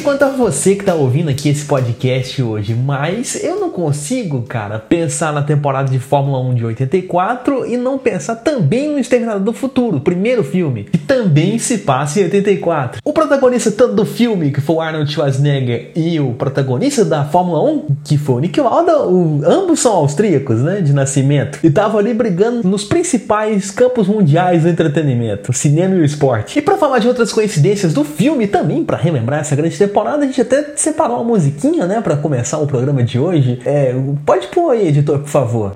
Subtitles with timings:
[0.00, 4.78] Quanto a você que tá ouvindo aqui esse podcast hoje, mas eu não consigo, cara,
[4.78, 9.52] pensar na temporada de Fórmula 1 de 84 e não pensar também no Exterminador do
[9.52, 13.00] Futuro, primeiro filme, que também se passa em 84.
[13.04, 17.62] O protagonista tanto do filme, que foi o Arnold Schwarzenegger, e o protagonista da Fórmula
[17.62, 21.98] 1, que foi o Nick Lauda, o, ambos são austríacos, né, de nascimento, e estavam
[21.98, 26.58] ali brigando nos principais campos mundiais do entretenimento, o cinema e o esporte.
[26.58, 29.87] E para falar de outras coincidências do filme também, para relembrar essa grande temporada,
[30.22, 33.60] a gente até separou uma musiquinha, né, para começar o programa de hoje.
[33.64, 35.72] É, pode pôr aí, editor, por favor.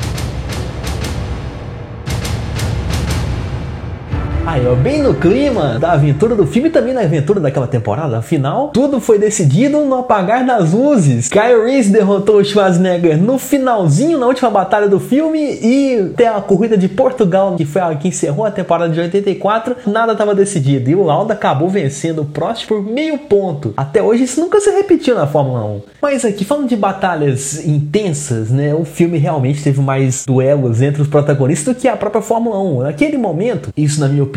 [4.44, 8.18] Aí, ó, bem no clima da aventura do filme também na aventura daquela temporada.
[8.18, 11.28] Afinal, tudo foi decidido no apagar das luzes.
[11.28, 16.40] Kyle Reese derrotou o Schwarzenegger no finalzinho, na última batalha do filme e até a
[16.40, 20.90] corrida de Portugal, que foi a que encerrou a temporada de 84, nada estava decidido.
[20.90, 23.72] E o Lauda acabou vencendo o Prost por meio ponto.
[23.76, 25.82] Até hoje isso nunca se repetiu na Fórmula 1.
[26.02, 31.06] Mas aqui, falando de batalhas intensas, né, o filme realmente teve mais duelos entre os
[31.06, 32.82] protagonistas do que a própria Fórmula 1.
[32.82, 34.31] Naquele momento, isso na minha opinião,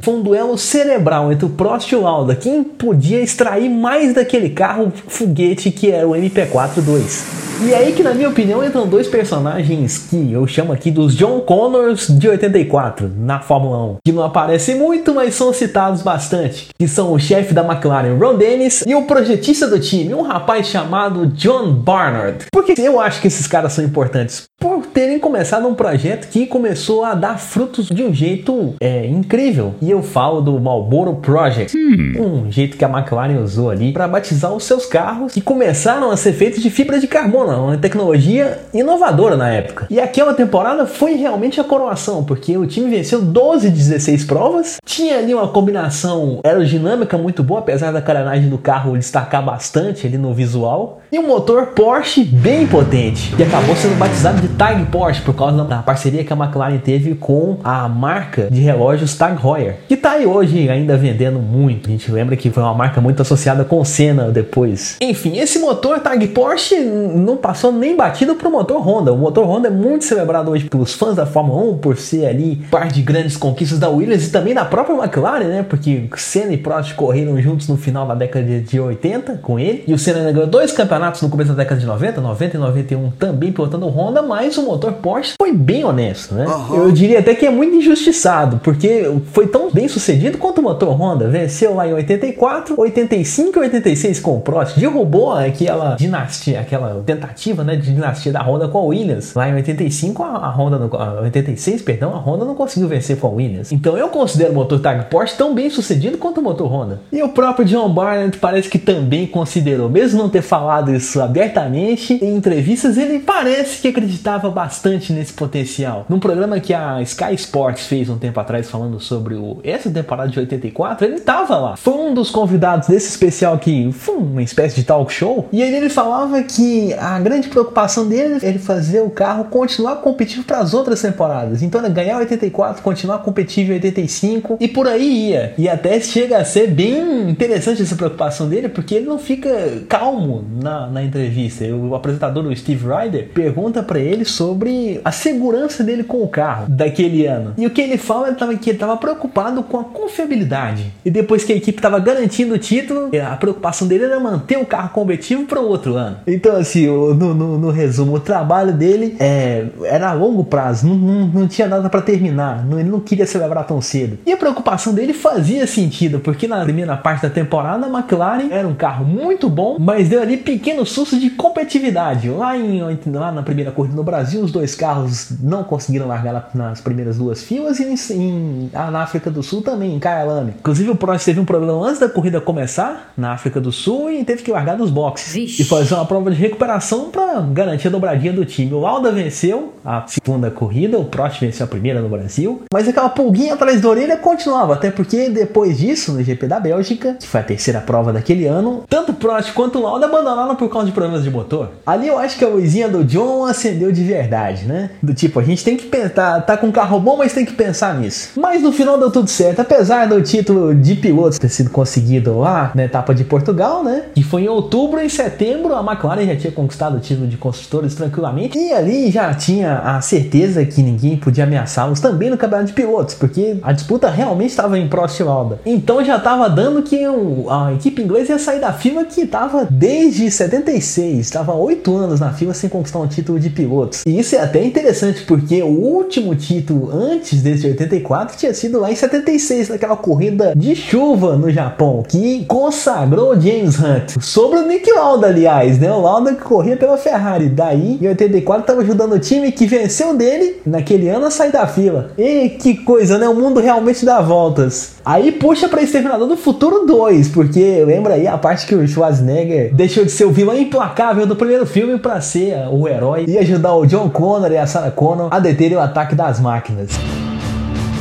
[0.00, 2.34] foi um duelo cerebral entre o Prost e o Lauda.
[2.34, 7.42] Quem podia extrair mais daquele carro foguete que era o MP4-2.
[7.64, 11.40] E aí que, na minha opinião, entram dois personagens que eu chamo aqui dos John
[11.40, 16.88] Connors de 84 na Fórmula 1, que não aparecem muito, mas são citados bastante, que
[16.88, 21.26] são o chefe da McLaren, Ron Dennis, e o projetista do time, um rapaz chamado
[21.28, 22.46] John Barnard.
[22.50, 24.42] Por que eu acho que esses caras são importantes?
[24.58, 29.31] Por terem começado um projeto que começou a dar frutos de um jeito é, incrível.
[29.80, 32.44] E eu falo do Marlboro Project, hum.
[32.46, 36.18] um jeito que a McLaren usou ali para batizar os seus carros que começaram a
[36.18, 39.86] ser feitos de fibra de carbono uma tecnologia inovadora na época.
[39.88, 44.76] E aquela temporada foi realmente a coroação, porque o time venceu 12 de 16 provas,
[44.84, 50.18] tinha ali uma combinação aerodinâmica muito boa, apesar da carenagem do carro destacar bastante ali
[50.18, 55.22] no visual, e um motor Porsche bem potente, que acabou sendo batizado de Tag Porsche
[55.22, 59.76] por causa da parceria que a McLaren teve com a marca de relógios Tag Heuer,
[59.86, 61.88] que tá aí hoje ainda vendendo muito.
[61.88, 64.96] A gente lembra que foi uma marca muito associada com o Senna depois.
[65.00, 69.12] Enfim, esse motor Tag Porsche não passou nem batido pro motor Honda.
[69.12, 72.64] O motor Honda é muito celebrado hoje pelos fãs da Fórmula 1 por ser ali
[72.68, 75.62] parte de grandes conquistas da Williams e também da própria McLaren, né?
[75.68, 79.84] Porque Senna e Prost correram juntos no final da década de 80 com ele.
[79.86, 83.10] E o Senna ganhou dois campeonatos no começo da década de 90, 90 e 91
[83.12, 86.44] também pilotando o Honda, mas o motor Porsche foi bem honesto, né?
[86.44, 86.76] Uhum.
[86.76, 90.90] Eu diria até que é muito injustiçado, porque foi tão bem sucedido quanto o motor
[91.00, 91.28] Honda.
[91.28, 94.78] Venceu lá em 84, 85 e 86 com o Prost.
[94.78, 99.34] Derrubou aquela dinastia, aquela tentativa né, de dinastia da Honda com a Williams.
[99.34, 103.26] Lá em 85, a, Honda, no, a 86, perdão, a Honda não conseguiu vencer com
[103.26, 103.72] a Williams.
[103.72, 107.00] Então eu considero o motor Tag Porsche tão bem sucedido quanto o motor Honda.
[107.12, 112.14] E o próprio John Barnett parece que também considerou, mesmo não ter falado isso abertamente
[112.14, 116.06] em entrevistas, ele parece que acreditava bastante nesse potencial.
[116.08, 120.30] Num programa que a Sky Sports fez um tempo atrás falando sobre o, essa temporada
[120.30, 121.76] de 84, ele estava lá.
[121.76, 125.48] Foi um dos convidados desse especial que foi uma espécie de talk show.
[125.52, 129.96] E aí ele falava que a grande preocupação dele é ele fazer o carro continuar
[129.96, 131.62] competitivo para as outras temporadas.
[131.62, 135.54] Então ele ganhar 84, continuar competitivo em 85 e por aí ia.
[135.58, 140.44] E até chega a ser bem interessante essa preocupação dele, porque ele não fica calmo
[140.62, 141.64] na, na entrevista.
[141.64, 146.66] O apresentador, o Steve Ryder, pergunta para ele sobre a segurança dele com o carro
[146.68, 147.54] daquele ano.
[147.56, 150.92] E o que ele fala é que ele estava preocupado com a confiabilidade.
[151.04, 154.66] E depois que a equipe estava garantindo o título, a preocupação dele era manter o
[154.66, 156.18] carro competitivo para o outro ano.
[156.26, 160.96] Então, assim, no, no, no, resumo, o trabalho dele é, era a longo prazo, não,
[160.96, 164.18] não, não tinha nada para terminar, não, ele não queria celebrar tão cedo.
[164.24, 168.66] E a preocupação dele fazia sentido, porque na primeira parte da temporada a McLaren era
[168.66, 172.28] um carro muito bom, mas deu ali pequeno susto de competitividade.
[172.28, 176.80] Lá, em, lá na primeira corrida no Brasil, os dois carros não conseguiram largar nas
[176.80, 180.54] primeiras duas filas e em, em, na África do Sul também, em Kyalami.
[180.58, 184.24] Inclusive o Prost teve um problema antes da corrida começar na África do Sul e
[184.24, 185.62] teve que largar dos boxes Vixe.
[185.62, 188.72] e fazer uma prova de recuperação para garantir a dobradinha do time.
[188.72, 193.08] O Lauda venceu a segunda corrida, o Prost venceu a primeira no Brasil, mas aquela
[193.08, 197.40] pulguinha atrás da orelha continuava, até porque depois disso, no GP da Bélgica, que foi
[197.40, 200.92] a terceira prova daquele ano, tanto o Prost quanto o Lauda abandonaram por causa de
[200.92, 201.70] problemas de motor.
[201.86, 204.90] Ali eu acho que a luzinha do John acendeu de verdade, né?
[205.02, 207.52] Do tipo, a gente tem que pensar, tá com um carro bom, mas tem que
[207.52, 208.40] pensar nisso.
[208.40, 212.38] Mas no no final deu tudo certo, apesar do título de pilotos ter sido conseguido
[212.38, 214.04] lá na etapa de Portugal, né?
[214.14, 217.94] Que foi em outubro e setembro, a McLaren já tinha conquistado o título de construtores
[217.94, 218.58] tranquilamente.
[218.58, 223.14] E ali já tinha a certeza que ninguém podia ameaçá-los também no campeonato de pilotos,
[223.14, 225.24] porque a disputa realmente estava em Prost e.
[225.66, 227.04] Então já estava dando que
[227.50, 232.32] a equipe inglesa ia sair da fila que estava desde 76, estava oito anos na
[232.32, 234.02] fila sem conquistar um título de pilotos.
[234.06, 238.90] E isso é até interessante, porque o último título antes desse 84 tinha sido lá
[238.90, 244.20] em 76, naquela corrida de chuva no Japão, que consagrou James Hunt.
[244.20, 245.92] Sobre o Nick Lauda, aliás, né?
[245.92, 247.48] O Lauda que corria pela Ferrari.
[247.48, 251.66] Daí, em 84, estava ajudando o time que venceu dele naquele ano a sair da
[251.66, 252.10] fila.
[252.16, 253.28] E que coisa, né?
[253.28, 254.92] O mundo realmente dá voltas.
[255.04, 259.74] Aí puxa para Exterminador do Futuro 2, porque lembra aí a parte que o Schwarzenegger
[259.74, 263.74] deixou de ser o vilão implacável do primeiro filme para ser o herói e ajudar
[263.74, 266.90] o John Connor e a Sarah Connor a deterem o ataque das máquinas.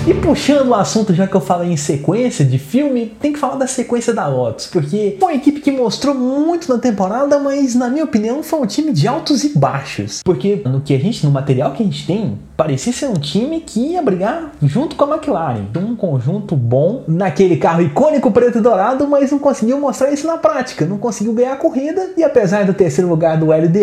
[0.08, 3.56] E puxando o assunto, já que eu falei em sequência de filme, tem que falar
[3.56, 7.88] da sequência da Lotus, porque foi uma equipe que mostrou muito na temporada, mas na
[7.88, 10.22] minha opinião foi um time de altos e baixos.
[10.26, 13.60] Porque no que a gente, no material que a gente tem, parecia ser um time
[13.60, 15.66] que ia brigar junto com a McLaren.
[15.76, 20.38] Um conjunto bom naquele carro icônico preto e dourado, mas não conseguiu mostrar isso na
[20.38, 20.86] prática.
[20.86, 23.82] Não conseguiu ganhar a corrida e apesar do terceiro lugar do Hélio De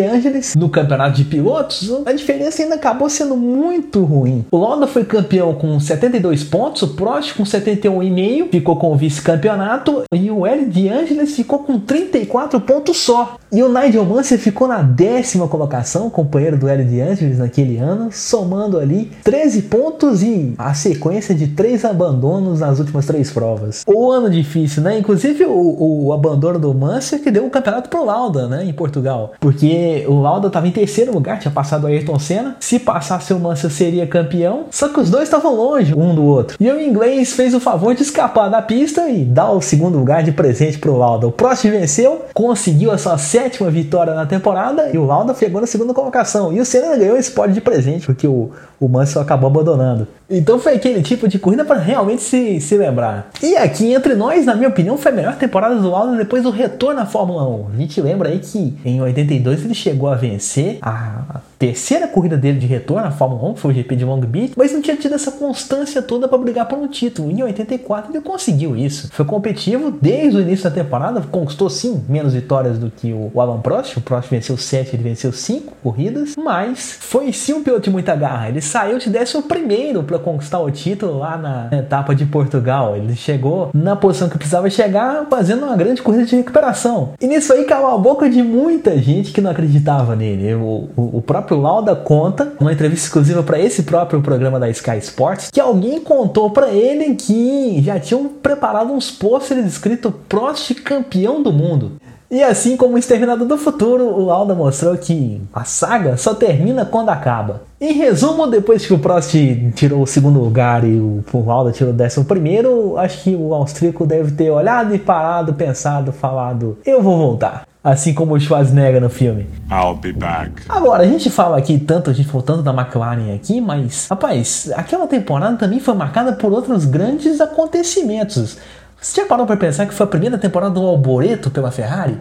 [0.56, 4.44] no campeonato de pilotos, a diferença ainda acabou sendo muito ruim.
[4.50, 5.78] O Lauda foi campeão com
[6.08, 11.34] 72 pontos, o Prost com 71,5 ficou com o vice-campeonato e o Hélio De Angelis
[11.34, 13.36] ficou com 34 pontos só.
[13.50, 18.10] E o Nigel Mansell ficou na décima colocação, companheiro do Hélio De Angelis naquele ano,
[18.12, 23.84] somando somando ali 13 pontos e a sequência de três abandonos nas últimas três provas.
[23.86, 24.98] O ano difícil, né?
[24.98, 28.64] Inclusive o, o abandono do Mansell que deu o campeonato pro Lauda, né?
[28.64, 29.32] Em Portugal.
[29.40, 32.56] Porque o Lauda estava em terceiro lugar, tinha passado o Ayrton Senna.
[32.60, 34.66] Se passasse o Mansell seria campeão.
[34.70, 36.56] Só que os dois estavam longe um do outro.
[36.60, 40.22] E o inglês fez o favor de escapar da pista e dar o segundo lugar
[40.22, 41.26] de presente pro Lauda.
[41.26, 45.66] O Prost venceu, conseguiu a sua sétima vitória na temporada e o Lauda pegou na
[45.66, 46.52] segunda colocação.
[46.52, 48.50] E o Senna ganhou esse pódio de presente, porque o,
[48.80, 50.06] o Mansell acabou abandonando.
[50.30, 53.30] Então foi aquele tipo de corrida para realmente se, se lembrar.
[53.42, 56.50] E aqui entre nós, na minha opinião, foi a melhor temporada do Lauda depois do
[56.50, 57.66] retorno à Fórmula 1.
[57.74, 62.58] A gente lembra aí que em 82 ele chegou a vencer a terceira corrida dele
[62.58, 64.96] de retorno à Fórmula 1, que foi o GP de Long Beach, mas não tinha
[64.96, 67.30] tido essa constância toda para brigar por um título.
[67.30, 69.08] Em 84 ele conseguiu isso.
[69.10, 73.60] Foi competitivo desde o início da temporada, conquistou sim menos vitórias do que o Alan
[73.60, 73.96] Prost.
[73.96, 78.14] O Prost venceu 7, ele venceu 5 corridas, mas foi sim um piloto de muita
[78.14, 78.50] garra.
[78.50, 82.96] Ele saiu de 11 primeiro para conquistar o título lá na etapa de Portugal.
[82.96, 87.14] Ele chegou na posição que precisava chegar, fazendo uma grande corrida de recuperação.
[87.20, 90.54] E nisso aí calou a boca de muita gente que não acreditava nele.
[90.54, 94.68] O, o, o próprio próprio Lauda conta, numa entrevista exclusiva para esse próprio programa da
[94.68, 100.74] Sky Sports, que alguém contou para ele que já tinham preparado uns pôsteres escrito Prost
[100.82, 101.92] campeão do mundo.
[102.30, 106.84] E assim como o Exterminador do Futuro, o Lauda mostrou que a saga só termina
[106.84, 107.62] quando acaba.
[107.80, 109.34] Em resumo, depois que o Prost
[109.74, 114.06] tirou o segundo lugar e o Lauda tirou o décimo primeiro, acho que o austríaco
[114.06, 117.66] deve ter olhado e parado, pensado, falado: eu vou voltar.
[117.82, 119.46] Assim como o Schwarzenegger no filme.
[119.70, 120.52] I'll be back.
[120.68, 124.70] Agora, a gente fala aqui tanto, a gente falou tanto da McLaren aqui, mas, rapaz,
[124.74, 128.58] aquela temporada também foi marcada por outros grandes acontecimentos.
[129.00, 132.18] Você já parou para pensar que foi a primeira temporada do Alboreto pela Ferrari?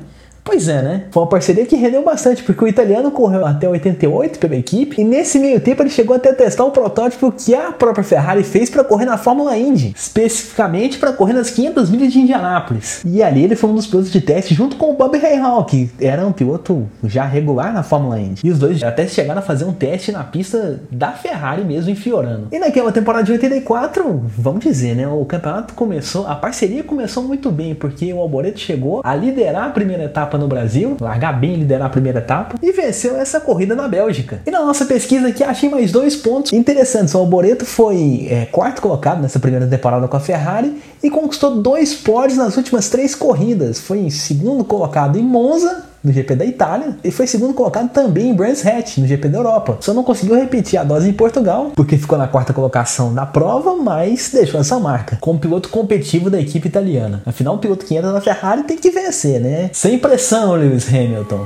[0.48, 1.04] Pois é, né?
[1.12, 5.04] Foi uma parceria que rendeu bastante, porque o italiano correu até 88 pela equipe, e
[5.04, 8.70] nesse meio tempo ele chegou até a testar um protótipo que a própria Ferrari fez
[8.70, 13.02] para correr na Fórmula Indy, especificamente para correr nas 500 milhas de Indianápolis.
[13.06, 15.90] E ali ele foi um dos pilotos de teste junto com o Bob Rahal, que
[16.00, 18.40] era um piloto já regular na Fórmula Indy.
[18.42, 21.96] E os dois até chegaram a fazer um teste na pista da Ferrari mesmo em
[21.96, 22.48] Fiorano.
[22.54, 25.10] E naquela temporada de 84, vamos dizer, né?
[25.10, 29.72] O campeonato começou, a parceria começou muito bem, porque o Alboreto chegou a liderar a
[29.72, 33.76] primeira etapa no Brasil, largar bem e liderar a primeira etapa, e venceu essa corrida
[33.76, 34.42] na Bélgica.
[34.46, 37.14] E na nossa pesquisa aqui achei mais dois pontos interessantes.
[37.14, 41.94] O Alboreto foi é, quarto colocado nessa primeira temporada com a Ferrari e conquistou dois
[41.94, 43.80] pódios nas últimas três corridas.
[43.80, 48.34] Foi segundo colocado em Monza no GP da Itália e foi segundo colocado também em
[48.34, 49.78] Brands Hatch no GP da Europa.
[49.82, 53.76] Só não conseguiu repetir a dose em Portugal porque ficou na quarta colocação na prova,
[53.76, 57.22] mas deixou essa marca como piloto competitivo da equipe italiana.
[57.26, 59.70] Afinal, o piloto que entra na Ferrari tem que vencer, né?
[59.74, 61.46] Sem pressão, Lewis Hamilton.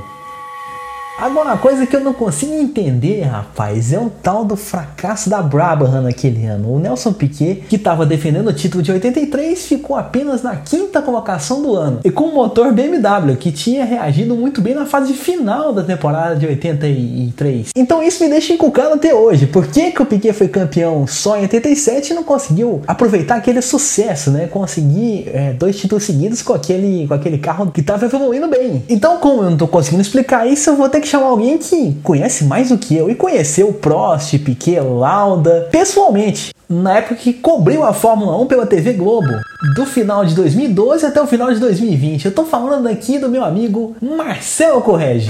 [1.18, 5.42] Agora, uma coisa que eu não consigo entender, rapaz, é o tal do fracasso da
[5.42, 6.74] Brabham naquele ano.
[6.74, 11.62] O Nelson Piquet, que estava defendendo o título de 83, ficou apenas na quinta colocação
[11.62, 12.00] do ano.
[12.02, 16.34] E com o motor BMW, que tinha reagido muito bem na fase final da temporada
[16.34, 17.68] de 83.
[17.76, 19.46] Então isso me deixa encucado até hoje.
[19.46, 23.60] Por que, que o Piquet foi campeão só em 87 e não conseguiu aproveitar aquele
[23.60, 24.46] sucesso, né?
[24.46, 28.82] Conseguir é, dois títulos seguidos com aquele, com aquele carro que estava evoluindo bem.
[28.88, 31.94] Então, como eu não estou conseguindo explicar isso, eu vou ter que chamar alguém que
[32.02, 36.54] conhece mais do que eu e conheceu Prost, Piquet, Lauda pessoalmente.
[36.68, 39.28] Na época que cobriu a Fórmula 1 pela TV Globo,
[39.74, 42.26] do final de 2012 até o final de 2020.
[42.26, 45.28] Eu tô falando aqui do meu amigo Marcelo Correge.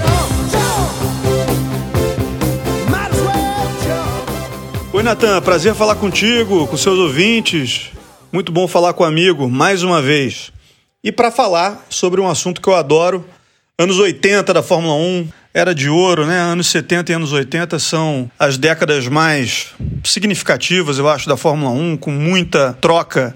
[4.93, 7.89] Oi, Natan, prazer falar contigo, com seus ouvintes.
[8.31, 10.51] Muito bom falar com o amigo mais uma vez.
[11.03, 13.25] E para falar sobre um assunto que eu adoro,
[13.77, 16.39] anos 80 da Fórmula 1, era de ouro, né?
[16.39, 19.67] Anos 70 e anos 80 são as décadas mais
[20.03, 23.35] significativas, eu acho, da Fórmula 1, com muita troca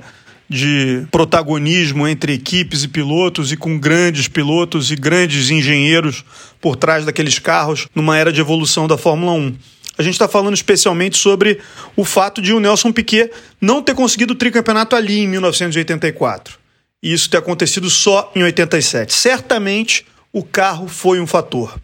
[0.50, 6.24] de protagonismo entre equipes e pilotos e com grandes pilotos e grandes engenheiros
[6.60, 9.56] por trás daqueles carros numa era de evolução da Fórmula 1.
[9.98, 11.60] A gente está falando especialmente sobre
[11.96, 16.58] o fato de o Nelson Piquet não ter conseguido o tricampeonato ali em 1984.
[17.04, 19.14] E isso ter acontecido só em 87.
[19.14, 21.78] Certamente o carro foi um fator.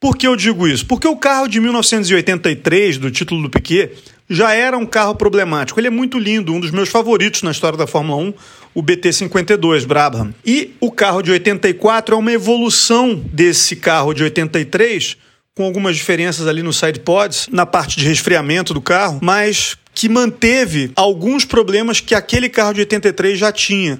[0.00, 0.86] Por que eu digo isso?
[0.86, 3.90] Porque o carro de 1983, do título do Piquet,
[4.30, 5.80] já era um carro problemático.
[5.80, 8.34] Ele é muito lindo, um dos meus favoritos na história da Fórmula 1,
[8.74, 10.32] o BT52 Brabham.
[10.46, 15.16] E o carro de 84 é uma evolução desse carro de 83,
[15.52, 20.08] com algumas diferenças ali no side pods, na parte de resfriamento do carro, mas que
[20.08, 23.98] manteve alguns problemas que aquele carro de 83 já tinha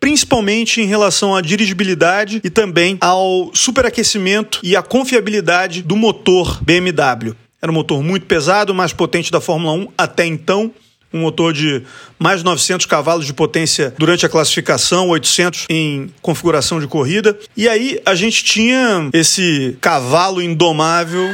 [0.00, 7.36] principalmente em relação à dirigibilidade e também ao superaquecimento e à confiabilidade do motor BMW.
[7.62, 10.72] Era um motor muito pesado, mais potente da Fórmula 1 até então,
[11.12, 11.82] um motor de
[12.18, 17.38] mais de 900 cavalos de potência durante a classificação, 800 em configuração de corrida.
[17.56, 21.28] E aí a gente tinha esse cavalo indomável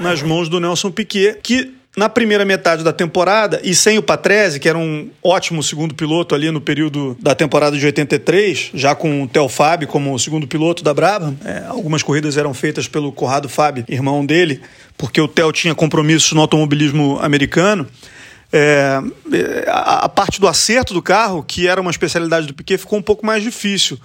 [0.00, 4.58] nas mãos do Nelson Piquet, que na primeira metade da temporada, e sem o Patrese,
[4.58, 9.24] que era um ótimo segundo piloto ali no período da temporada de 83, já com
[9.24, 13.50] o Theo Fábio como segundo piloto da Brabham, é, algumas corridas eram feitas pelo Corrado
[13.50, 14.62] Fábio, irmão dele,
[14.96, 17.86] porque o Theo tinha compromissos no automobilismo americano.
[18.50, 18.98] É,
[19.30, 22.98] é a, a parte do acerto do carro, que era uma especialidade do Piquet, ficou
[22.98, 24.00] um pouco mais difícil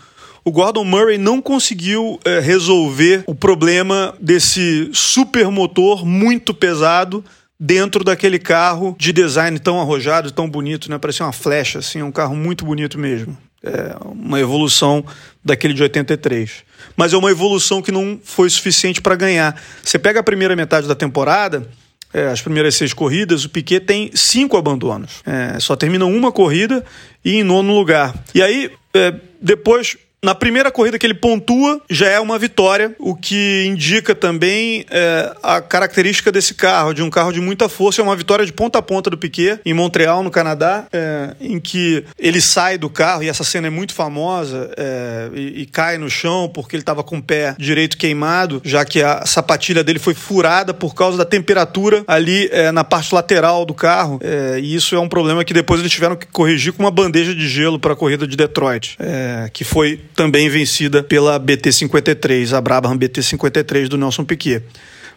[0.48, 7.25] o Gordon Murray não conseguiu é, resolver o problema desse supermotor muito pesado
[7.60, 10.98] dentro daquele carro de design tão arrojado, tão bonito, né?
[10.98, 13.38] Parecia uma flecha, assim, um carro muito bonito mesmo.
[13.64, 15.04] É uma evolução
[15.44, 16.64] daquele de 83.
[16.96, 19.60] Mas é uma evolução que não foi suficiente para ganhar.
[19.84, 21.68] Você pega a primeira metade da temporada,
[22.14, 25.22] é, as primeiras seis corridas, o Piquet tem cinco abandonos.
[25.26, 26.86] É, só termina uma corrida
[27.24, 28.14] e em nono lugar.
[28.34, 33.16] E aí, é, depois na primeira corrida que ele pontua, já é uma vitória, o
[33.16, 38.02] que indica também é, a característica desse carro, de um carro de muita força.
[38.02, 41.60] É uma vitória de ponta a ponta do Piquet, em Montreal, no Canadá, é, em
[41.60, 45.98] que ele sai do carro, e essa cena é muito famosa, é, e, e, cai
[45.98, 50.00] no chão porque ele estava com o pé direito queimado, já que a sapatilha dele
[50.00, 54.20] foi furada por causa da temperatura ali é, na parte lateral do carro.
[54.24, 57.36] É, e isso é um problema que depois eles tiveram que corrigir com uma bandeja
[57.36, 62.62] de gelo para a corrida de Detroit, é, que foi também vencida pela BT-53, a
[62.62, 64.64] Brabham BT-53 do Nelson Piquet.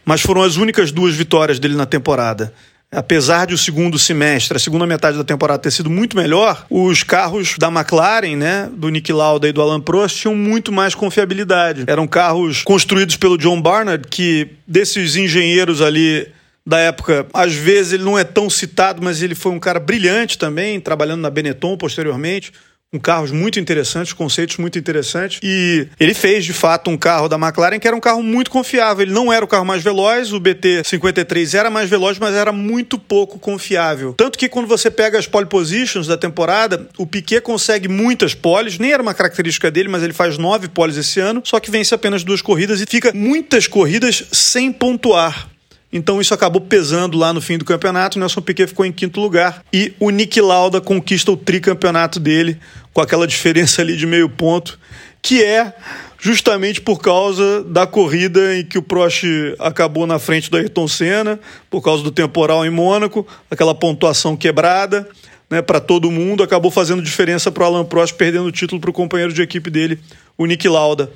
[0.05, 2.53] Mas foram as únicas duas vitórias dele na temporada.
[2.91, 7.03] Apesar de o segundo semestre, a segunda metade da temporada ter sido muito melhor, os
[7.03, 11.85] carros da McLaren, né, do Nick Lauda e do Alan Prost, tinham muito mais confiabilidade.
[11.87, 16.29] Eram carros construídos pelo John Barnard, que desses engenheiros ali
[16.67, 20.39] da época, às vezes ele não é tão citado, mas ele foi um cara brilhante
[20.39, 22.53] também, trabalhando na Benetton posteriormente
[22.91, 25.41] com carros muito interessantes, conceitos muito interessantes.
[25.43, 29.03] E ele fez, de fato, um carro da McLaren que era um carro muito confiável.
[29.03, 32.99] Ele não era o carro mais veloz, o BT53 era mais veloz, mas era muito
[32.99, 34.15] pouco confiável.
[34.17, 38.79] Tanto que quando você pega as pole positions da temporada, o Piquet consegue muitas poles,
[38.79, 41.95] nem era uma característica dele, mas ele faz nove poles esse ano, só que vence
[41.95, 45.51] apenas duas corridas e fica muitas corridas sem pontuar.
[45.93, 48.19] Então isso acabou pesando lá no fim do campeonato.
[48.19, 52.59] O Nelson Piquet ficou em quinto lugar e o Nick Lauda conquista o tricampeonato dele
[52.93, 54.79] com aquela diferença ali de meio ponto,
[55.23, 55.73] que é
[56.19, 59.25] justamente por causa da corrida em que o Prost
[59.59, 61.39] acabou na frente do Ayrton Senna,
[61.71, 65.09] por causa do temporal em Mônaco, aquela pontuação quebrada.
[65.51, 68.91] Né, para todo mundo, acabou fazendo diferença para o Alan Prost, perdendo o título para
[68.91, 69.99] o companheiro de equipe dele,
[70.37, 71.11] o Nick Lauda.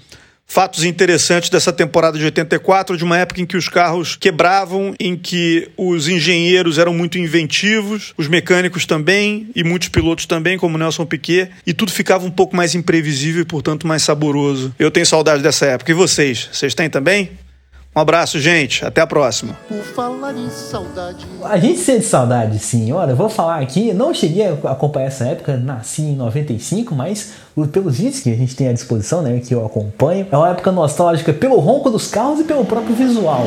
[0.46, 5.16] Fatos interessantes dessa temporada de 84, de uma época em que os carros quebravam, em
[5.16, 11.06] que os engenheiros eram muito inventivos, os mecânicos também e muitos pilotos também, como Nelson
[11.06, 14.75] Piquet, e tudo ficava um pouco mais imprevisível e, portanto, mais saboroso.
[14.78, 15.90] Eu tenho saudade dessa época.
[15.90, 16.49] E vocês?
[16.52, 17.30] Vocês têm também?
[17.94, 18.87] Um abraço, gente.
[18.87, 19.54] Até a próxima.
[19.68, 21.26] Por falar em saudade.
[21.44, 22.90] A gente sente saudade, sim.
[22.90, 27.32] Olha, eu vou falar aqui, não cheguei a acompanhar essa época, nasci em 95, mas
[27.70, 30.72] pelos vídeos que a gente tem à disposição, né, que eu acompanho, é uma época
[30.72, 33.44] nostálgica pelo ronco dos carros e pelo próprio visual.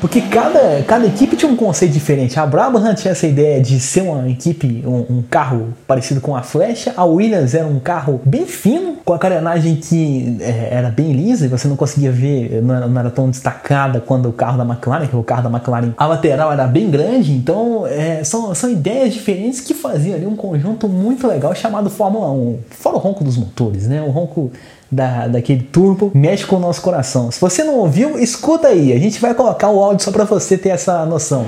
[0.00, 2.38] Porque cada, cada equipe tinha um conceito diferente.
[2.40, 6.42] A Brabham tinha essa ideia de ser uma equipe, um, um, carro parecido com a
[6.42, 6.94] Flecha.
[6.96, 11.44] A Williams era um carro bem fino, com a carenagem que é, era bem lisa
[11.44, 14.64] e você não conseguia ver, não era, não era, tão destacada quando o carro da
[14.64, 17.32] McLaren, que o carro da McLaren, a lateral era bem grande.
[17.32, 22.30] Então é, são, são ideias diferentes que faziam ali um conjunto muito legal chamado Fórmula
[22.30, 22.58] 1.
[22.70, 24.00] Fora o ronco dos motores, né?
[24.00, 24.50] O ronco
[24.90, 27.30] da, daquele turbo mexe com o nosso coração.
[27.30, 28.92] Se você não ouviu, escuta aí.
[28.92, 31.46] A gente vai colocar o áudio só para você ter essa noção.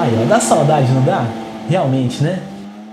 [0.00, 1.24] Aí, ó, dá saudade, não dá?
[1.68, 2.40] Realmente, né?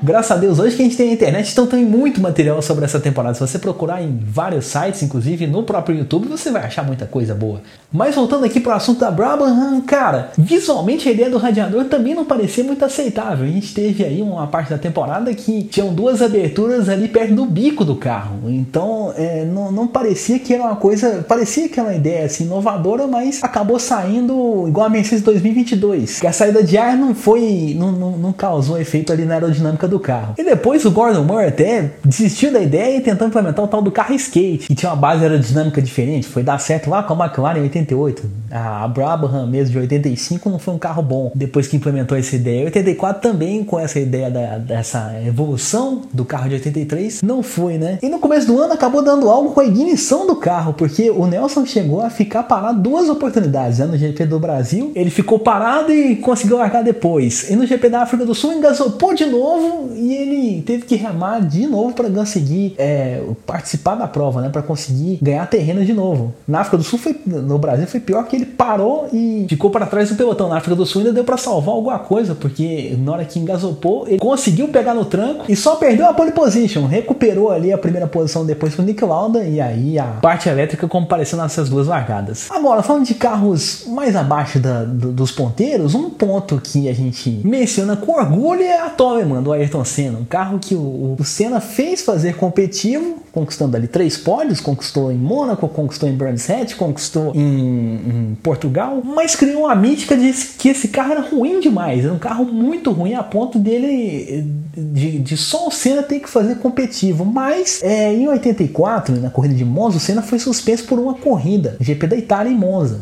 [0.02, 2.86] Graças a Deus, hoje que a gente tem a internet, então tem muito material sobre
[2.86, 3.34] essa temporada.
[3.34, 7.36] Se você procurar em vários sites, inclusive no próprio YouTube, você vai achar muita coisa
[7.36, 7.62] boa.
[7.92, 12.16] Mas voltando aqui para o assunto da Brabham, cara, visualmente a ideia do radiador também
[12.16, 13.46] não parecia muito aceitável.
[13.46, 17.46] A gente teve aí uma parte da temporada que tinham duas aberturas ali perto do
[17.46, 18.50] bico do carro.
[18.50, 21.26] Então é, não, não parecia que era uma coisa.
[21.28, 26.22] Parecia que era uma ideia assim, inovadora, mas acabou saindo igual a Mercedes 2022.
[26.22, 27.76] Que a saída de ar não foi.
[27.78, 30.36] não, não, não causou efeito ali na aerodinâmica do carro.
[30.38, 33.92] E depois o Gordon Moore até desistiu da ideia e tentou implementar o tal do
[33.92, 36.28] carro skate, que tinha uma base aerodinâmica diferente.
[36.28, 38.30] Foi dar certo lá com a McLaren em 88.
[38.52, 42.66] A Brabham mesmo de 85 não foi um carro bom depois que implementou essa ideia.
[42.66, 48.00] 84 também com essa ideia da, dessa evolução do carro de 83 não foi, né?
[48.02, 51.26] E no começo do ano acabou dando algo com a ignição do carro, porque o
[51.26, 53.80] Nelson chegou a ficar parado duas oportunidades.
[53.80, 53.86] Né?
[53.86, 57.50] No GP do Brasil, ele ficou parado e conseguiu largar depois.
[57.50, 61.40] E no GP da África do Sul engasopou de novo e ele teve que remar
[61.40, 64.50] de novo para conseguir é, participar da prova, né?
[64.50, 66.34] Para conseguir ganhar terreno de novo.
[66.48, 69.86] Na África do Sul foi, no Brasil foi pior que ele parou e ficou para
[69.86, 70.50] trás do pelotão.
[70.50, 74.08] Na África do Sul ainda deu para salvar alguma coisa, porque na hora que engasopou,
[74.08, 78.08] ele conseguiu pegar no tranco e só perdeu a pole position, recuperou ali a primeira
[78.08, 82.50] posição depois com o Nick Lauda e aí a parte elétrica compareceu nessas duas largadas.
[82.50, 87.42] Agora, falando de carros mais abaixo da, do, dos ponteiros, um ponto que a gente
[87.44, 91.62] menciona com orgulho é a Toleman do Ayrton Senna, um carro que o, o Senna
[91.62, 97.32] fez fazer competitivo, conquistando ali três pódios, conquistou em Mônaco, conquistou em Brands Hatch, conquistou
[97.36, 102.14] em, em, Portugal, mas criou uma mítica de que esse carro era ruim demais, era
[102.14, 104.44] um carro muito ruim a ponto dele
[104.76, 107.24] de, de só o Senna ter que fazer competitivo.
[107.24, 111.78] Mas é, em 84, na corrida de Monza, o Senna foi suspenso por uma corrida,
[111.80, 113.02] GP da Itália em Monza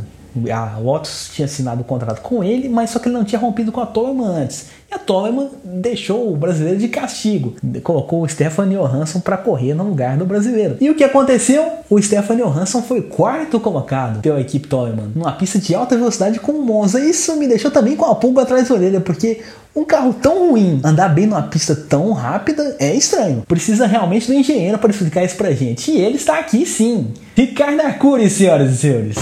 [0.51, 3.71] a Lotus tinha assinado o contrato com ele, mas só que ele não tinha rompido
[3.71, 4.67] com a Toleman antes.
[4.89, 9.83] E a Toleman deixou o brasileiro de castigo, colocou o Stefan Johansson para correr no
[9.83, 10.77] lugar do brasileiro.
[10.79, 11.69] E o que aconteceu?
[11.89, 16.53] O Stefan Johansson foi quarto colocado pela equipe Toleman, numa pista de alta velocidade com
[16.53, 17.03] o Monza.
[17.03, 19.41] Isso me deixou também com a pulga atrás da orelha, porque
[19.77, 23.43] um carro tão ruim andar bem numa pista tão rápida é estranho.
[23.47, 25.91] Precisa realmente do engenheiro para explicar isso pra gente.
[25.91, 27.13] E ele está aqui sim.
[27.35, 29.17] Ricardo Arcuri, senhoras e senhores.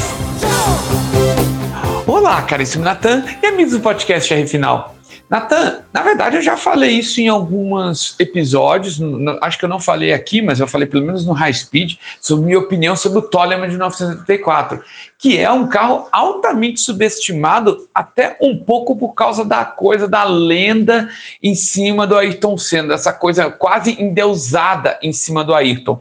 [2.08, 4.95] Olá, caríssimo Natan e amigos do podcast R Final.
[5.28, 9.00] Natan, na verdade eu já falei isso em alguns episódios,
[9.42, 12.46] acho que eu não falei aqui, mas eu falei pelo menos no High Speed, sobre
[12.46, 14.84] minha opinião sobre o Toleman de 1974,
[15.18, 21.10] que é um carro altamente subestimado, até um pouco por causa da coisa da lenda
[21.42, 26.00] em cima do Ayrton Senna, essa coisa quase endeusada em cima do Ayrton.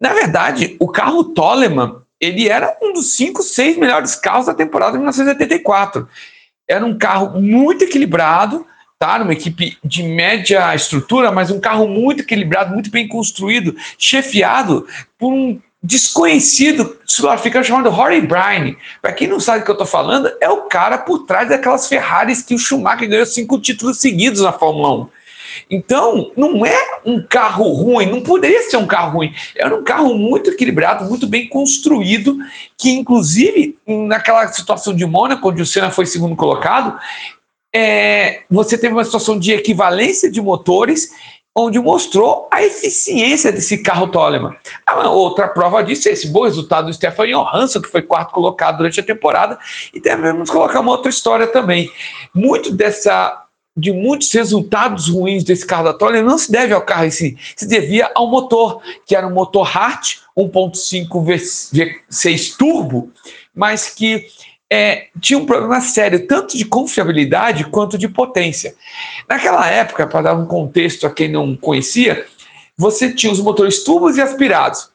[0.00, 4.92] Na verdade, o carro Toleman, ele era um dos cinco, seis melhores carros da temporada
[4.92, 6.08] de 1984
[6.70, 8.64] era um carro muito equilibrado,
[8.96, 9.20] tá?
[9.20, 14.86] Uma equipe de média estrutura, mas um carro muito equilibrado, muito bem construído, chefiado
[15.18, 18.76] por um desconhecido sul-africano chamado Rory Bryan.
[19.02, 21.88] Para quem não sabe o que eu estou falando, é o cara por trás daquelas
[21.88, 25.08] Ferraris que o Schumacher ganhou cinco títulos seguidos na Fórmula 1.
[25.70, 29.34] Então, não é um carro ruim, não poderia ser um carro ruim.
[29.56, 32.36] Era um carro muito equilibrado, muito bem construído,
[32.76, 36.98] que inclusive naquela situação de Mônaco, onde o Senna foi segundo colocado,
[37.74, 41.10] é, você teve uma situação de equivalência de motores,
[41.54, 44.54] onde mostrou a eficiência desse carro Toleman.
[44.86, 48.78] A outra prova disso é esse bom resultado do Stefan Johansson, que foi quarto colocado
[48.78, 49.58] durante a temporada,
[49.92, 51.90] e devemos colocar uma outra história também.
[52.34, 53.46] Muito dessa
[53.80, 57.36] de muitos resultados ruins desse carro da Toller não se deve ao carro em si,
[57.56, 61.08] se devia ao motor, que era um motor Hart 1.5
[62.10, 63.10] V6 turbo,
[63.54, 64.26] mas que
[64.70, 68.74] é, tinha um problema sério, tanto de confiabilidade quanto de potência.
[69.28, 72.26] Naquela época, para dar um contexto a quem não conhecia,
[72.76, 74.90] você tinha os motores turbos e aspirados.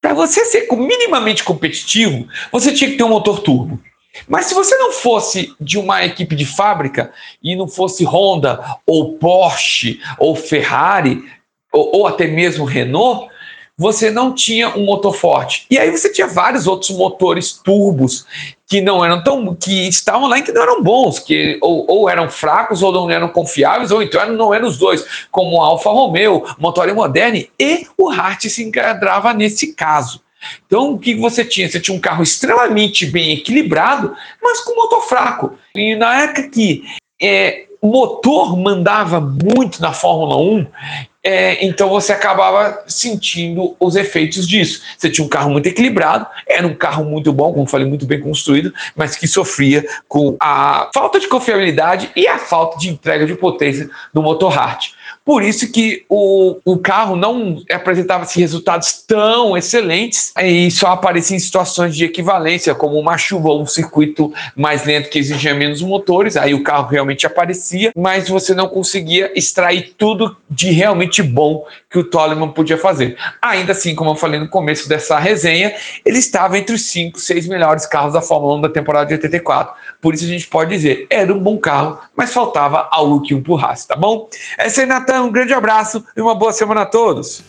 [0.00, 3.80] Para você ser minimamente competitivo, você tinha que ter um motor turbo.
[4.28, 9.16] Mas se você não fosse de uma equipe de fábrica e não fosse Honda ou
[9.18, 11.24] Porsche ou Ferrari
[11.72, 13.32] ou, ou até mesmo Renault,
[13.76, 15.66] você não tinha um motor forte.
[15.70, 18.26] E aí você tinha vários outros motores turbos
[18.68, 22.08] que não eram tão que estavam lá e que não eram bons, que ou, ou
[22.08, 25.90] eram fracos ou não eram confiáveis, ou então não eram os dois, como o Alfa
[25.90, 30.20] Romeo, Motor Moderne e o Hart se enquadrava nesse caso.
[30.66, 31.68] Então, o que você tinha?
[31.68, 35.58] Você tinha um carro extremamente bem equilibrado, mas com motor fraco.
[35.74, 36.84] E na época que
[37.20, 40.66] é, o motor mandava muito na Fórmula 1,
[41.24, 44.82] é, então você acabava sentindo os efeitos disso.
[44.98, 48.20] Você tinha um carro muito equilibrado, era um carro muito bom, como falei, muito bem
[48.20, 53.36] construído, mas que sofria com a falta de confiabilidade e a falta de entrega de
[53.36, 54.90] potência do motor Hart.
[55.24, 61.36] Por isso que o, o carro não apresentava assim, resultados tão excelentes e só aparecia
[61.36, 65.80] em situações de equivalência, como uma chuva ou um circuito mais lento que exigia menos
[65.80, 71.64] motores, aí o carro realmente aparecia, mas você não conseguia extrair tudo de realmente bom
[71.90, 73.16] que o Toleman podia fazer.
[73.40, 77.46] Ainda assim, como eu falei no começo dessa resenha, ele estava entre os 5, 6
[77.46, 79.74] melhores carros da Fórmula 1 da temporada de 84.
[80.02, 83.86] Por isso a gente pode dizer, era um bom carro, mas faltava algo que empurrasse,
[83.86, 84.28] tá bom?
[84.58, 87.44] Essa aí, Natan, um grande abraço e uma boa semana a todos.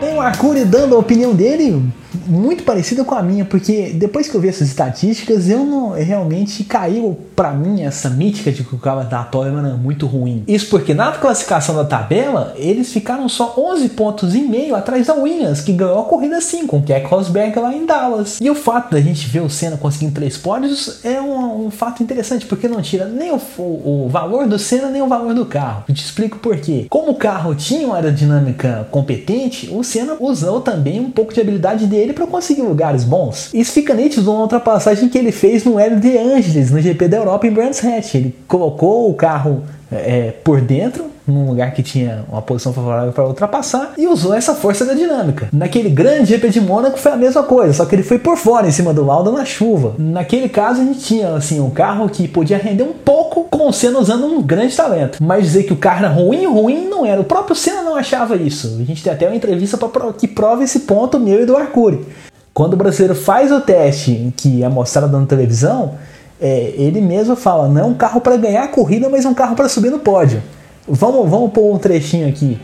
[0.00, 1.82] Tem o Arcuri dando a opinião dele
[2.26, 6.64] muito parecida com a minha, porque depois que eu vi essas estatísticas, eu não realmente
[6.64, 10.44] caiu para mim essa mítica de que o carro da Toleman é muito ruim.
[10.46, 15.14] Isso porque na classificação da tabela, eles ficaram só 11 pontos e meio atrás da
[15.14, 18.40] Williams, que ganhou a corrida 5 com o Keck Rosberg lá em Dallas.
[18.40, 22.02] E o fato da gente ver o Senna conseguindo três pódios é um, um fato
[22.02, 25.44] interessante, porque não tira nem o, o, o, valor do Senna, nem o valor do
[25.44, 25.84] carro.
[25.88, 26.86] Eu te explico por quê.
[26.88, 31.86] Como o carro tinha uma aerodinâmica competente, o Senna usou também um pouco de habilidade
[31.86, 33.50] dele para conseguir lugares bons.
[33.52, 37.18] Isso fica nítido numa ultrapassagem que ele fez no Hélio de Angeles, no GP da
[37.18, 38.14] Europa em Brands Hatch.
[38.14, 43.26] Ele colocou o carro é, por dentro, num lugar que tinha uma posição favorável para
[43.26, 45.48] ultrapassar e usou essa força da dinâmica.
[45.52, 48.66] Naquele grande GP de Mônaco foi a mesma coisa, só que ele foi por fora
[48.66, 49.94] em cima do Lauda na chuva.
[49.98, 53.72] Naquele caso a gente tinha assim um carro que podia render um pouco com o
[53.72, 57.20] Senna usando um grande talento, mas dizer que o carro era ruim, ruim não era.
[57.20, 58.78] O próprio Senna não achava isso.
[58.80, 59.78] A gente tem até uma entrevista
[60.18, 62.04] que prova esse ponto meu e do Arcuri.
[62.52, 65.94] Quando o brasileiro faz o teste que é mostrado na televisão,
[66.40, 69.56] é, ele mesmo fala: não é um carro para ganhar a corrida, mas um carro
[69.56, 70.42] para subir no pódio.
[70.86, 72.58] Vamos, vamos pôr um trechinho aqui.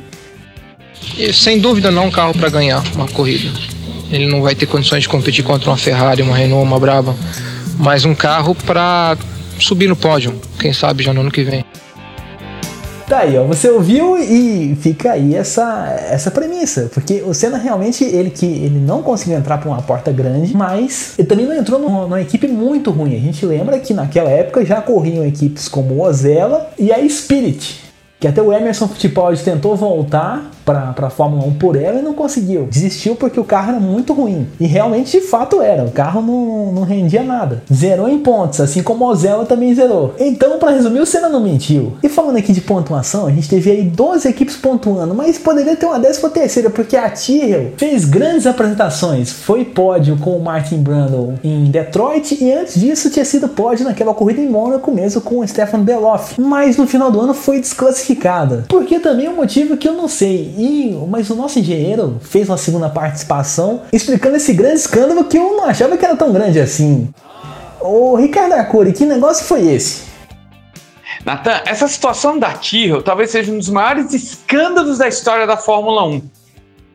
[1.32, 3.50] Sem dúvida, não é um carro para ganhar uma corrida.
[4.10, 7.14] Ele não vai ter condições de competir contra uma Ferrari, uma Renault, uma Brava,
[7.78, 9.16] mas um carro para
[9.58, 10.34] subir no pódio.
[10.58, 11.64] Quem sabe já no ano que vem.
[13.08, 18.04] Tá aí, ó, você ouviu e fica aí essa, essa premissa, porque o Senna realmente
[18.04, 21.80] ele que ele não conseguiu entrar por uma porta grande, mas ele também não entrou
[21.80, 23.16] numa, numa, equipe muito ruim.
[23.16, 27.89] A gente lembra que naquela época já corriam equipes como o Ozella e a Spirit,
[28.20, 30.50] que até o Emerson Fittipaldi tentou voltar
[30.94, 32.68] para a Fórmula 1 por ela e não conseguiu.
[32.70, 34.46] Desistiu porque o carro era muito ruim.
[34.58, 35.84] E realmente, de fato, era.
[35.84, 37.62] O carro não, não rendia nada.
[37.72, 40.14] Zerou em pontos, assim como o Ozella também zerou.
[40.18, 41.94] Então, para resumir, o Senna não mentiu.
[42.02, 45.86] E falando aqui de pontuação, a gente teve aí 12 equipes pontuando, mas poderia ter
[45.86, 49.32] uma 13 terceira, porque a Tyrrell fez grandes apresentações.
[49.32, 54.14] Foi pódio com o Martin Brundle em Detroit e antes disso tinha sido pódio naquela
[54.14, 56.40] corrida em Mônaco mesmo com o Stefan Beloff.
[56.40, 58.64] Mas no final do ano foi desclassificada.
[58.68, 60.54] Porque também é um motivo que eu não sei.
[60.60, 65.56] E, mas o nosso engenheiro fez uma segunda participação explicando esse grande escândalo que eu
[65.56, 67.08] não achava que era tão grande assim.
[67.80, 70.02] Ô Ricardo Arcuri, que negócio foi esse?
[71.24, 76.04] Natan, essa situação da Tyrrell talvez seja um dos maiores escândalos da história da Fórmula
[76.04, 76.30] 1.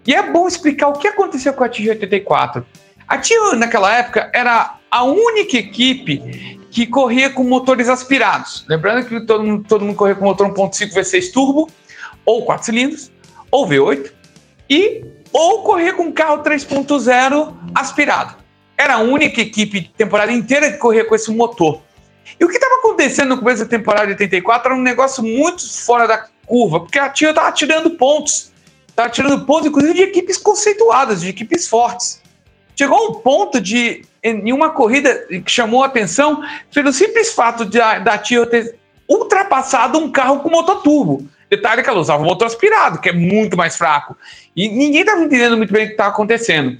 [0.05, 2.63] E é bom explicar o que aconteceu com a Tyrrell 84.
[3.07, 8.63] A Tyrrell, naquela época, era a única equipe que corria com motores aspirados.
[8.69, 11.67] Lembrando que todo mundo, todo mundo corria com motor 1.5 V6 turbo
[12.23, 13.14] ou 4 cilindros
[13.55, 14.11] ou V8
[14.69, 18.35] e ou correr com carro 3.0 aspirado.
[18.77, 21.81] Era a única equipe temporada inteira que corria com esse motor.
[22.37, 25.67] E o que estava acontecendo no começo da temporada de 84 era um negócio muito
[25.85, 28.51] fora da curva, porque a TIA estava tirando pontos.
[28.89, 32.21] Estava tirando pontos, inclusive, de equipes conceituadas, de equipes fortes.
[32.77, 37.77] Chegou um ponto de, em uma corrida que chamou a atenção, pelo simples fato de,
[37.79, 38.75] da TIA ter
[39.07, 41.27] ultrapassado um carro com motor turbo.
[41.49, 44.17] Detalhe que ela usava motor aspirado, que é muito mais fraco.
[44.55, 46.77] E ninguém estava entendendo muito bem o que estava acontecendo.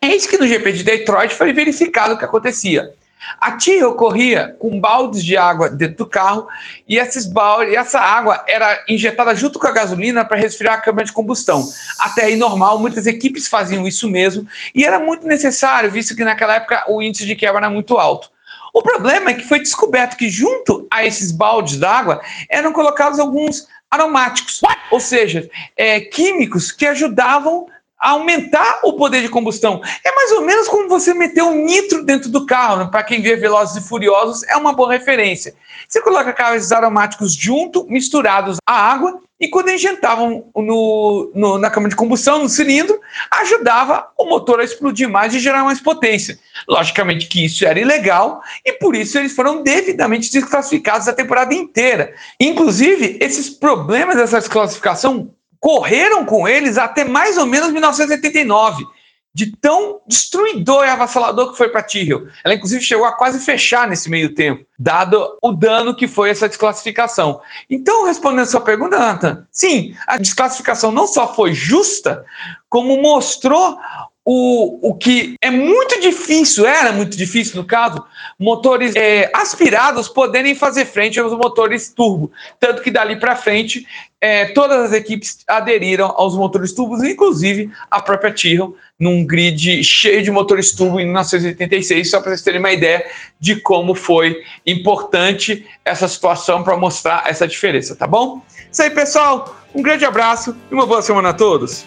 [0.00, 2.92] Eis que no GP de Detroit foi verificado o que acontecia.
[3.40, 6.46] A Tyrrell corria com baldes de água dentro do carro
[6.86, 11.06] e esses baldes, essa água era injetada junto com a gasolina para resfriar a câmara
[11.06, 11.66] de combustão.
[11.98, 16.56] Até aí normal, muitas equipes faziam isso mesmo e era muito necessário, visto que naquela
[16.56, 18.30] época o índice de quebra era muito alto.
[18.72, 22.20] O problema é que foi descoberto que junto a esses baldes d'água
[22.50, 27.66] eram colocados alguns aromáticos, ou seja, é, químicos que ajudavam
[28.04, 29.80] aumentar o poder de combustão.
[30.04, 32.76] É mais ou menos como você meter um nitro dentro do carro.
[32.76, 32.88] Né?
[32.90, 35.54] Para quem vê Velozes e Furiosos, é uma boa referência.
[35.88, 41.90] Você coloca carros aromáticos junto, misturados à água, e quando injetavam no, no, na câmara
[41.90, 42.98] de combustão, no cilindro,
[43.30, 46.38] ajudava o motor a explodir mais e gerar mais potência.
[46.68, 52.14] Logicamente que isso era ilegal e por isso eles foram devidamente desclassificados a temporada inteira.
[52.40, 55.30] Inclusive, esses problemas dessa desclassificação
[55.64, 58.84] correram com eles até mais ou menos 1989,
[59.32, 62.28] de tão destruidor e avassalador que foi para Tyrrell.
[62.44, 66.50] Ela, inclusive, chegou a quase fechar nesse meio tempo, dado o dano que foi essa
[66.50, 67.40] desclassificação.
[67.70, 72.26] Então, respondendo a sua pergunta, Nathan, sim, a desclassificação não só foi justa,
[72.68, 73.78] como mostrou
[74.24, 78.02] o, o que é muito difícil, era muito difícil no caso,
[78.38, 82.32] motores é, aspirados poderem fazer frente aos motores turbo.
[82.58, 83.86] Tanto que dali para frente,
[84.18, 90.22] é, todas as equipes aderiram aos motores turbos, inclusive a própria Tyrrell, num grid cheio
[90.22, 93.04] de motores turbo em 1986, só para vocês terem uma ideia
[93.38, 98.40] de como foi importante essa situação para mostrar essa diferença, tá bom?
[98.72, 99.54] Isso aí, pessoal.
[99.74, 101.84] Um grande abraço e uma boa semana a todos.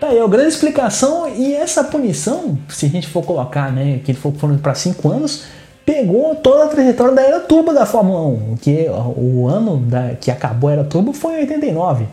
[0.00, 4.12] Tá aí, a grande explicação e essa punição, se a gente for colocar, né, que
[4.12, 4.32] ele for
[4.62, 5.44] para 5 anos,
[5.84, 8.20] pegou toda a trajetória da era turbo da Fórmula
[8.52, 12.06] 1, que o ano da, que acabou a era turbo foi em 89.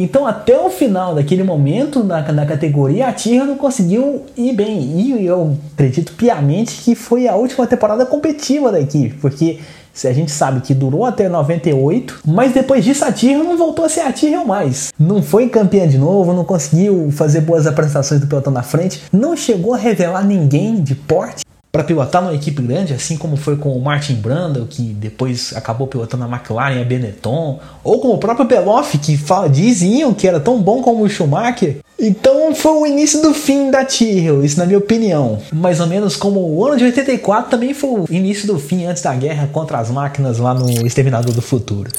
[0.00, 4.80] Então, até o final daquele momento na, na categoria, a Tira não conseguiu ir bem.
[4.96, 9.58] E eu acredito piamente que foi a última temporada competitiva da equipe, porque
[10.04, 13.88] a gente sabe que durou até 98, mas depois disso a Tyrrell não voltou a
[13.88, 14.92] ser a Tyrrell mais.
[14.96, 19.36] Não foi campeã de novo, não conseguiu fazer boas apresentações do pelotão na frente, não
[19.36, 23.76] chegou a revelar ninguém de porte para pilotar numa equipe grande, assim como foi com
[23.76, 28.18] o Martin Brundle, que depois acabou pilotando a McLaren e a Benetton, ou com o
[28.18, 31.78] próprio Beloff, que fala, diziam que era tão bom como o Schumacher.
[31.98, 35.40] Então foi o início do fim da Tyrrell, isso na minha opinião.
[35.52, 39.02] Mais ou menos como o ano de 84 também foi o início do fim antes
[39.02, 41.90] da guerra contra as máquinas lá no Exterminador do Futuro.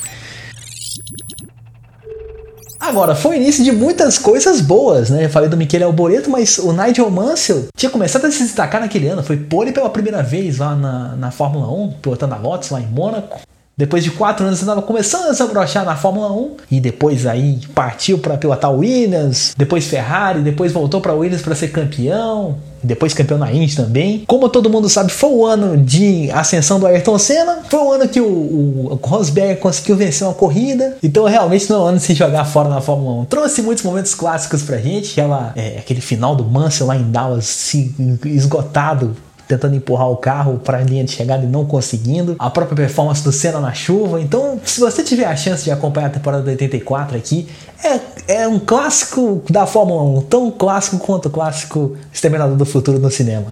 [2.80, 5.26] Agora, foi o início de muitas coisas boas, né?
[5.26, 9.08] Eu falei do Michele Alboreto, mas o Nigel Mansell tinha começado a se destacar naquele
[9.08, 9.22] ano.
[9.22, 12.88] Foi pole pela primeira vez lá na, na Fórmula 1, pilotando a Lotus lá em
[12.88, 13.42] Mônaco.
[13.80, 17.62] Depois de quatro anos, estava começando a se abrochar na Fórmula 1 e depois aí
[17.74, 23.38] partiu para pilotar Williams, depois Ferrari, depois voltou para Williams para ser campeão, depois campeão
[23.38, 24.26] na Indy também.
[24.28, 28.10] Como todo mundo sabe, foi o ano de ascensão do Ayrton Senna, foi o ano
[28.10, 32.04] que o, o Rosberg conseguiu vencer uma corrida, então realmente não é o ano de
[32.04, 33.26] se jogar fora na Fórmula 1.
[33.28, 37.46] Trouxe muitos momentos clássicos pra gente, aquela, é, aquele final do Mansell lá em Dallas,
[37.46, 39.16] se, esgotado
[39.50, 43.24] tentando empurrar o carro para a linha de chegada e não conseguindo, a própria performance
[43.24, 44.22] do Senna na chuva.
[44.22, 47.50] Então, se você tiver a chance de acompanhar a temporada de 84 aqui,
[47.84, 53.00] é, é um clássico da Fórmula 1, tão clássico quanto o clássico Exterminador do Futuro
[53.00, 53.48] no cinema.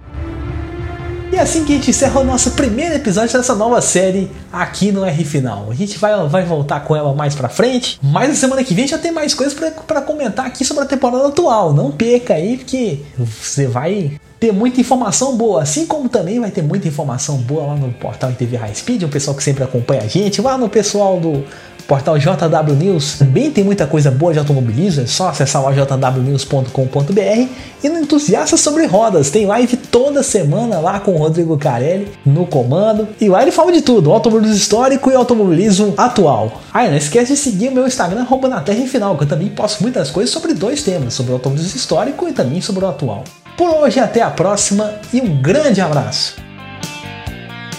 [1.31, 4.93] E é assim que a gente encerra o nosso primeiro episódio dessa nova série aqui
[4.93, 5.67] no R Final.
[5.69, 8.87] A gente vai, vai voltar com ela mais pra frente, mas na semana que vem
[8.87, 11.73] já tem mais coisas para comentar aqui sobre a temporada atual.
[11.73, 16.61] Não perca aí, porque você vai ter muita informação boa, assim como também vai ter
[16.61, 20.07] muita informação boa lá no portal TV High Speed, o pessoal que sempre acompanha a
[20.07, 21.43] gente, lá no pessoal do
[21.87, 27.47] portal JW News também tem muita coisa boa de automobilismo, é só acessar lá jwnews.com.br
[27.83, 32.45] e no Entusiasta sobre Rodas, tem live toda semana lá com o Rodrigo Carelli no
[32.45, 36.61] comando e lá ele fala de tudo, automobilismo histórico e automobilismo atual.
[36.73, 39.27] Ah, e não esquece de seguir o meu Instagram, arroba na terra final, que eu
[39.27, 42.87] também posto muitas coisas sobre dois temas, sobre o automobilismo histórico e também sobre o
[42.87, 43.23] atual.
[43.57, 46.46] Por hoje, até a próxima e um grande abraço!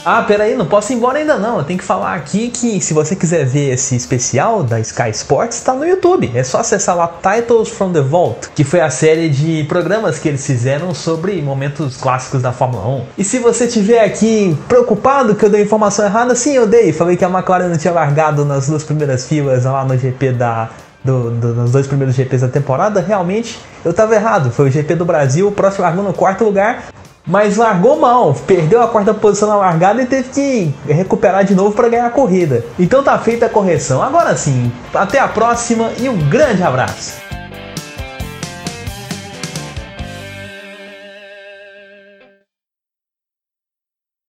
[0.04, 1.58] Ah, peraí, não posso ir embora ainda não.
[1.58, 5.58] Eu tenho que falar aqui que se você quiser ver esse especial da Sky Sports,
[5.58, 6.30] está no YouTube.
[6.34, 10.28] É só acessar lá Titles from the Vault, que foi a série de programas que
[10.28, 13.04] eles fizeram sobre momentos clássicos da Fórmula 1.
[13.18, 16.92] E se você estiver aqui preocupado que eu dei informação errada, sim, eu dei.
[16.92, 20.70] Falei que a McLaren não tinha largado nas duas primeiras filas lá no GP da
[21.04, 24.50] do, do, nos dois primeiros GPs da temporada, realmente eu estava errado.
[24.50, 26.88] Foi o GP do Brasil, o próximo largou no quarto lugar,
[27.28, 31.72] mas largou mal, perdeu a quarta posição na largada e teve que recuperar de novo
[31.72, 32.64] para ganhar a corrida.
[32.78, 34.02] Então tá feita a correção.
[34.02, 37.27] Agora sim, até a próxima e um grande abraço.